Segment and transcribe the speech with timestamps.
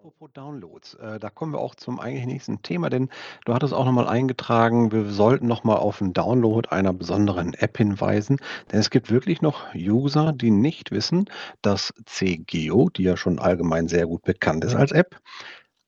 [0.00, 3.08] Apropos Downloads, äh, da kommen wir auch zum eigentlich nächsten Thema, denn
[3.44, 7.52] du hattest auch noch mal eingetragen, wir sollten noch mal auf 'n Download einer besonderen
[7.54, 8.36] App hinweisen,
[8.70, 11.24] denn es gibt wirklich noch User, die nicht wissen,
[11.62, 15.18] dass CGeo, die ja schon allgemein sehr gut bekannt ist als App,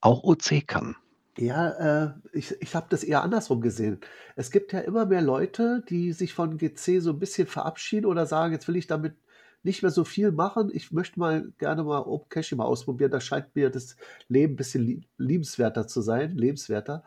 [0.01, 0.95] auch OC kann.
[1.37, 4.01] Ja, äh, ich ich habe das eher andersrum gesehen.
[4.35, 8.25] Es gibt ja immer mehr Leute, die sich von GC so 'n bisschen verabschieden oder
[8.25, 9.15] sagen: „Jetzt will ich damit
[9.63, 10.69] nicht mehr so viel machen.
[10.73, 13.11] Ich möchte mal gerne mal Open Caching mal ausprobieren.
[13.11, 13.95] Da scheint mir das
[14.27, 17.03] Leben 'n bisschen lie liebenswerter zu sein lebenswerter.“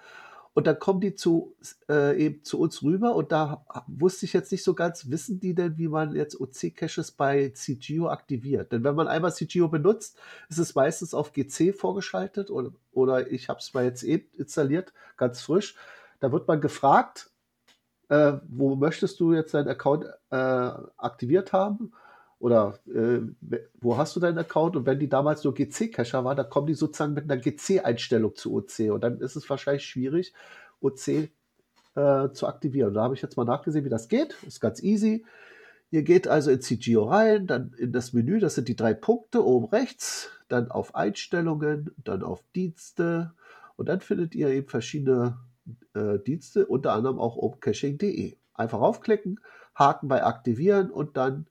[0.55, 1.57] Und dann kommen die zu
[1.89, 5.53] äh, eben zu uns rüber und da wusste ich jetzt nicht so ganz, wissen die
[5.55, 8.71] denn, wie man jetzt OC-Caches bei CGeo aktiviert?
[8.73, 10.17] Denn wenn man einmal CGeo benutzt,
[10.49, 14.93] ist es meistens auf GC vorgeschaltet oder oder ich habe es mal jetzt eben installiert,
[15.17, 15.75] ganz frisch.
[16.21, 17.31] Da wird man gefragt,
[18.09, 21.93] äh, wo möchtest du jetzt deinen Account, äh, aktiviert haben?
[22.45, 23.21] Oder, äh,
[23.81, 24.77] wo hast du deinen Account?
[24.77, 28.53] Und wenn die damals nur GC-Cacher waren, dann kommen die sozusagen mit 'ner GC-Einstellung zu
[28.55, 30.35] OC und dann ist es wahrscheinlich schwierig,
[30.83, 31.31] OC,
[31.95, 32.93] äh, zu aktivieren.
[32.93, 34.37] Da habe ich jetzt mal nachgesehen, wie das geht.
[34.47, 35.25] Ist ganz easy.
[35.91, 39.43] Ihr geht also in CGeo rein, dann in das Menü, das sind die 3 Punkte
[39.43, 43.33] oben rechts, dann auf Einstellungen, dann auf Dienste
[43.77, 45.39] und dann findet ihr eben verschiedene,
[45.95, 48.37] äh, Dienste, unter anderem auch opencaching.de.
[48.53, 49.41] Einfach raufklicken,
[49.75, 51.47] Haken bei Aktivieren und dann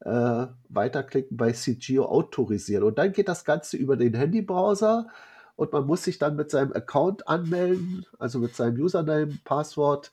[0.00, 2.84] äh, weiterklicken bei CGeo autorisieren.
[2.84, 5.08] Und dann geht das Ganze über den Handybrowser
[5.56, 10.12] und man muss sich dann mit seinem Account anmelden, also mit seinem Username, Passwort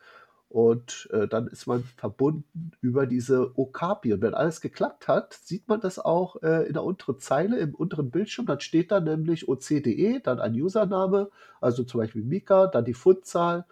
[0.49, 4.13] und, äh, dann ist man verbunden über diese Okapi.
[4.13, 7.75] Und wenn alles geklappt hat, sieht man das auch, äh, in der unteren Zeile im
[7.75, 8.45] unteren Bildschirm.
[8.45, 13.65] Dann steht da nämlich oc.de, dann ein Username, also zum Beispiel Mika, dann die Fundzahl.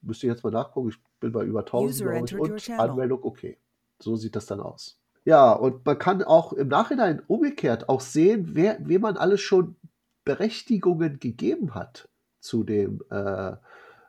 [0.00, 2.78] Müsste ich jetzt mal nachgucken, ich bin bei über 1.000, User glaube ich, und.
[2.78, 3.58] Anmeldung okay.
[3.98, 5.01] So sieht das dann aus.
[5.24, 9.76] Ja, und man kann auch im Nachhinein umgekehrt auch sehen, wer wem man alles schon
[10.24, 12.08] Berechtigungen gegeben hat
[12.40, 13.52] zu dem, äh,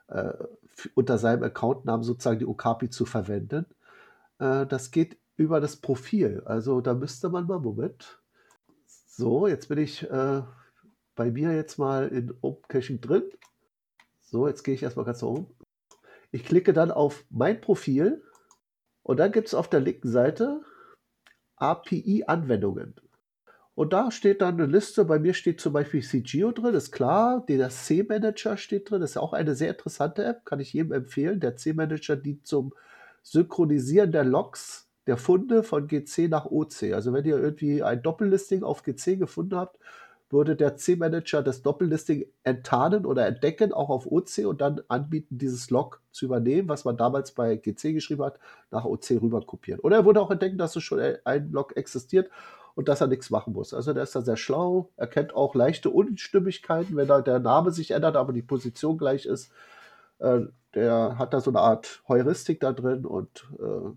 [0.08, 0.34] äh,
[0.94, 3.66] unter seinem Accountnamen sozusagen die Okapi zu verwenden.
[4.38, 6.42] Äh, das geht über das Profil.
[6.46, 8.20] Also, da müsste man mal Moment.
[9.06, 10.42] So, jetzt bin ich, äh,
[11.14, 13.22] bei mir jetzt mal in Open Caching drin.
[14.22, 15.46] So, jetzt gehe ich erst mal ganz nach oben.
[16.32, 18.24] Ich klicke dann auf mein Profil
[19.04, 20.62] und dann gibt's auf der linken Seite
[21.56, 22.94] API-Anwendungen.
[23.74, 25.04] Und da steht dann 'ne Liste.
[25.04, 27.44] Bei mir steht zum Beispiel CGeo drin, ist klar.
[27.48, 29.00] Der C-Manager steht drin.
[29.00, 31.40] Das ist auch eine sehr interessante App, kann ich jedem empfehlen.
[31.40, 32.72] Der C-Manager dient zum
[33.22, 36.94] Synchronisieren der Logs der Funde von GC nach OC.
[36.94, 39.78] Also, wenn ihr irgendwie ein Doppellisting auf GC gefunden habt,
[40.34, 45.70] würde der C-Manager das Doppellisting enttarnen oder entdecken, auch auf OC und dann anbieten, dieses
[45.70, 48.40] Log zu übernehmen, was man damals bei GC geschrieben hat,
[48.72, 49.80] nach OC rüber kopieren.
[49.80, 52.30] Oder er würde auch entdecken, dass es schon ein Log existiert
[52.76, 53.74] und dass er nix machen muss.
[53.74, 57.92] Also, der ist da sehr schlau, erkennt auch leichte Unstimmigkeiten, wenn da der Name sich
[57.92, 59.52] ändert, aber die Position gleich ist.
[60.20, 60.42] Äh,
[60.74, 63.92] der hat da so 'ne Art Heuristik da drin und, äh,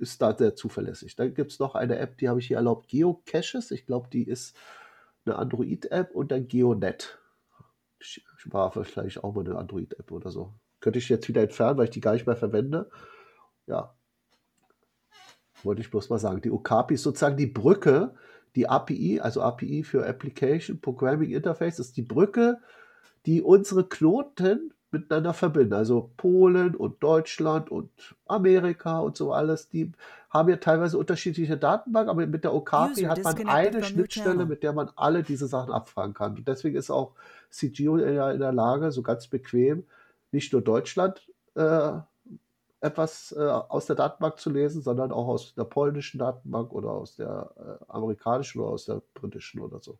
[0.00, 1.16] ist da sehr zuverlässig.
[1.16, 3.70] Dann gibt's noch eine App, die habe ich hier erlaubt, Geocaches.
[3.72, 4.56] Ich glaube, die ist
[5.26, 7.18] 'ne Android-App und dann GeoNet.
[8.00, 10.54] Sch war vielleicht auch mal 'ne Android-App oder so.
[10.80, 12.90] Könnte ich jetzt wieder entfernen, weil ich die gar nicht mehr verwende.
[13.66, 13.94] Ja.
[15.62, 16.40] Wollte ich bloß mal sagen.
[16.42, 18.14] Die Okapi ist sozusagen die Brücke,
[18.56, 22.58] die API, also API für Application Programming Interface, ist die Brücke,
[23.26, 25.74] die unsere Knoten miteinander verbinden.
[25.74, 27.90] Also, Polen und Deutschland und
[28.26, 29.92] Amerika und so alles, die
[30.34, 34.64] haben ja teilweise unterschiedliche Datenbanken, aber mit der Okapi User hat man eine Schnittstelle, mit
[34.64, 36.36] der man alle diese Sachen abfragen kann.
[36.36, 37.12] Und deswegen ist auch
[37.50, 39.84] CGeo ja in der Lage, so ganz bequem
[40.32, 41.22] nicht nur Deutschland,
[41.54, 41.92] äh,
[42.80, 47.14] etwas, äh, aus der Datenbank zu lesen, sondern auch aus der polnischen Datenbank oder aus
[47.14, 49.96] der, äh, amerikanischen oder aus der britischen oder so.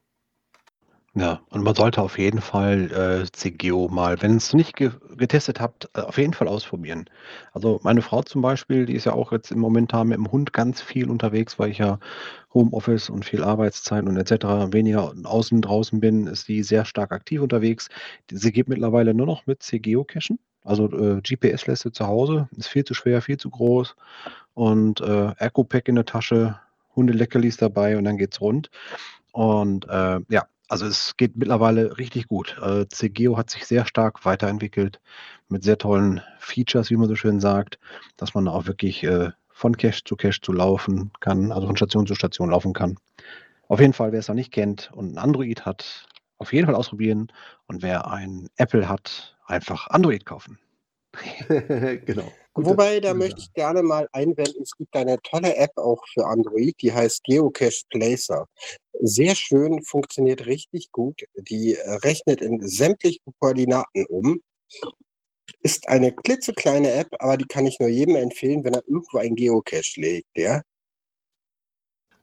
[1.15, 5.89] Ja, und man sollte auf jeden Fall, äh, CGeo mal, wenn's nicht ge getestet habt,
[5.95, 7.07] äh, auf jeden Fall ausprobieren.
[7.53, 10.53] Also, meine Frau zum Beispiel, die ist ja auch jetzt im momentan mit dem Hund
[10.53, 11.99] ganz viel unterwegs, weil ich ja
[12.53, 17.13] Homeoffice und viel Arbeitszeit und et cetera weniger außen draußen bin, ist die sehr stark
[17.13, 17.89] aktiv unterwegs.
[18.31, 20.39] Sie geht mittlerweile nur noch mit CGeo cachen.
[20.65, 23.97] Also, äh, GPS lässt sie zu Hause, ist viel zu schwer, viel zu groß
[24.55, 26.59] und, äh, Eco-Pack in der Tasche,
[26.97, 28.71] Hundeleckerlis dabei und dann geht's rund.
[29.33, 32.57] Und, äh, ja, also, es geht mittlerweile richtig gut.
[32.63, 35.01] Äh, CGeo hat sich sehr stark weiterentwickelt
[35.49, 37.79] mit sehr tollen Features, wie man so schön sagt,
[38.17, 42.07] dass man auch wirklich, äh, von Cache zu Cache zu laufen kann, also, von Station
[42.07, 42.97] zu Station laufen kann.
[43.69, 46.07] Auf jeden Fall, wer's noch nicht kennt und 'n Android hat,
[46.39, 47.29] auf jeden Fall ausprobieren
[47.69, 50.59] und wer ein Apple hat, einfach Android kaufen.
[52.07, 52.39] Genau.
[52.55, 56.25] Gute Wobei, da möchte ich gerne mal einwenden, es gibt eine tolle App auch für
[56.25, 58.47] Android, die heißt Geocache Placer.
[59.01, 61.21] Sehr schön, funktioniert richtig gut.
[61.37, 64.41] Die, äh, rechnet in sämtliche Koordinaten um.
[65.63, 69.35] Ist eine klitzekleine App, aber die kann ich nur jedem empfehlen, wenn er irgendwo einen
[69.35, 70.63] Geocache legt, ja.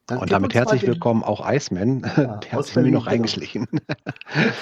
[0.06, 2.02] Dann Und damit herzlich willkommen auch Iceman.
[2.16, 3.66] Ja, Der hat sich mir noch eingeschlichen.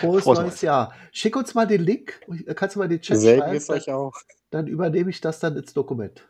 [0.01, 0.63] Frohes Frohes neues.
[0.63, 0.95] Jahr.
[1.13, 2.21] Schick uns mal den Link.
[2.57, 4.13] Kannst du mal den Chat schreiben, Selbiges dann euch auch.
[4.51, 6.27] Dann übernehme ich das dann ins Dokument.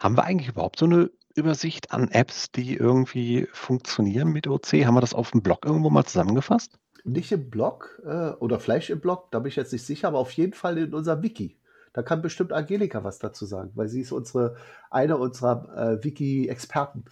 [0.00, 4.84] Haben wir eigentlich überhaupt so 'ne Übersicht an Apps, die irgendwie funktionieren mit OC?
[4.84, 6.78] Haben wir das auf'm Blog irgendwo mal zusammengefasst?
[7.04, 10.18] Nicht im Blog, äh, oder vielleicht im Blog, da bin ich jetzt nicht sicher, aber
[10.18, 11.56] auf jeden Fall in unserem Wiki.
[11.92, 14.56] Da kann bestimmt Angelika was dazu sagen, weil sie ist unsere
[14.90, 17.04] eine unserer, äh, Wiki-Experten.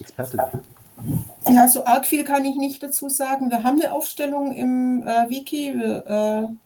[0.00, 0.40] Expertin.
[1.48, 3.50] Ja, so arg viel kann ich nicht dazu sagen.
[3.50, 5.74] Wir haben eine Aufstellung im äh, Wiki.
[5.76, 6.63] Wir, äh,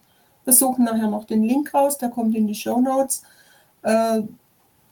[0.49, 3.23] wir suchen nachher noch den Link raus, der kommt in die Show Notes.
[3.83, 4.23] Äh,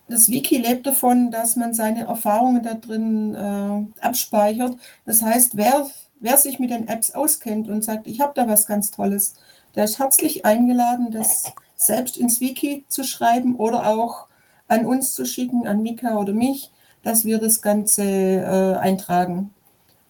[0.06, 4.76] das Wiki lebt davon, dass man seine Erfahrungen da drin äh, abspeichert.
[5.06, 5.86] Das heißt, wer,
[6.20, 9.36] wer sich mit den Apps auskennt und sagt, ich habe da was ganz Tolles,
[9.74, 14.26] der ist herzlich eingeladen, das selbst ins Wiki zu schreiben oder auch
[14.68, 16.70] an uns zu schicken, an Mika oder mich,
[17.02, 19.54] dass wir das Ganze äh, eintragen.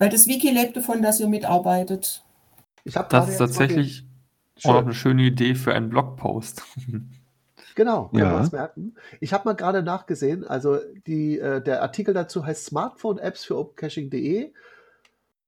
[0.00, 2.24] Weil das Wiki lebt davon, dass ihr mitarbeitet.
[2.82, 4.05] Ich habe Das tatsächlich
[4.64, 4.84] noch Schön.
[4.84, 6.62] eine schöne Idee für einen Blogpost.
[7.74, 8.38] Genau, können wir Ja.
[8.38, 8.94] uns merken.
[9.20, 14.54] Ich habe mal gerade nachgesehen, also die, äh, der Artikel dazu heißt Smartphone-Apps für opencaching.de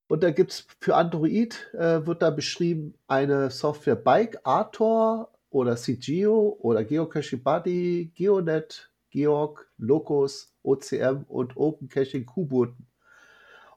[0.09, 5.77] und da gibt es für Android, äh, wird da beschrieben eine Software Bike, Artor oder
[5.77, 12.87] CGeo oder Geocaching Buddy, Geonet, Georg, Locus, OCM und OpenCaching Kuboten.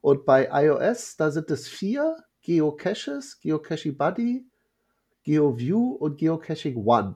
[0.01, 4.45] Und bei iOS, da sind es vier Geocaches, Geocaching Buddy,
[5.23, 7.15] GeoView und Geocaching One.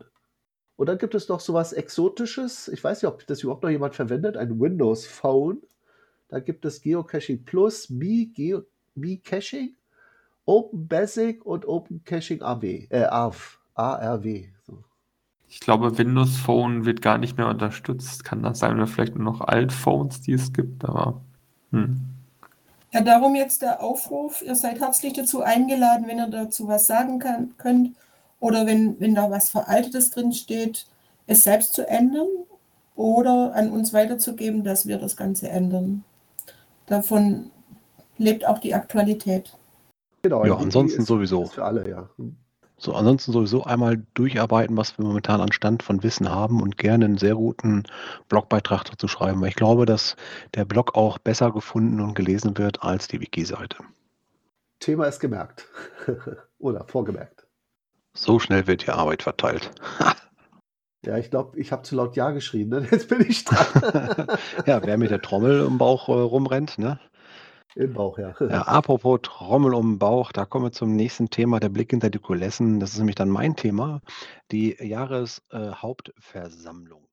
[0.75, 2.67] Und dann gibt es noch sowas Exotisches.
[2.67, 4.37] Ich weiß nicht, ob das überhaupt noch jemand verwendet.
[4.37, 5.61] Ein Windows Phone.
[6.27, 8.63] Da gibt es Geocaching Plus, Mi, Geo,
[8.95, 9.75] Mi Caching,
[10.45, 14.49] Open Basic und Open Caching AW, äh, ARV, ARW.
[14.65, 14.83] So.
[15.47, 18.23] Ich glaube, Windows Phone wird gar nicht mehr unterstützt.
[18.23, 21.21] Kann das sein, oder vielleicht nur noch Altphones, die es gibt, aber
[21.71, 22.14] hm.
[22.95, 24.41] Ja, darum jetzt der Aufruf.
[24.41, 27.93] Ihr seid herzlich dazu eingeladen, wenn ihr dazu was sagen kann, könnt
[28.39, 30.87] oder wenn, wenn da was Veraltetes drin steht,
[31.27, 32.29] es selbst zu ändern
[32.95, 36.05] oder an uns weiterzugeben, dass wir das Ganze ändern.
[36.85, 37.51] Davon
[38.17, 39.51] lebt auch die Aktualität.
[40.21, 41.47] Genau, Ja, ansonsten sowieso.
[41.47, 42.09] für alle, ja.
[42.77, 47.05] So, ansonsten sowieso einmal durcharbeiten, was wir momentan an Stand von Wissen haben und gerne
[47.05, 47.83] einen sehr guten
[48.27, 50.15] Blogbeitrag dazu schreiben, weil ich glaube, dass
[50.55, 53.77] der Blog auch besser gefunden und gelesen wird als die Wiki-Seite.
[54.79, 55.67] Thema ist gemerkt.
[56.59, 57.47] Oder vorgemerkt.
[58.13, 59.71] So schnell wird die Arbeit verteilt.
[61.05, 62.69] Ja, ich glaube, ich habe zu laut Ja geschrien.
[62.69, 62.87] Ne?
[62.91, 64.27] Jetzt bin ich dran.
[64.65, 66.99] ja, wer mit der Trommel im Bauch äh, rumrennt, ne?
[67.75, 68.33] Im Bauch, ja.
[68.39, 72.09] Ja, apropos Trommel um den Bauch, da kommen wir zum nächsten Thema, der Blick hinter
[72.09, 72.79] die Kulissen.
[72.79, 74.01] Das ist nämlich dann mein Thema,
[74.51, 77.04] die Jahreshauptversammlung.